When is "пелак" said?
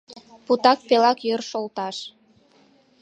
0.87-1.19